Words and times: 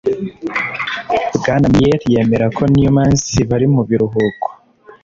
Bwana 1.39 1.67
Meier 1.73 2.01
yemera 2.13 2.47
ko 2.55 2.61
Neumanns 2.71 3.25
bari 3.49 3.67
mu 3.73 3.81
biruhuko 3.89 4.47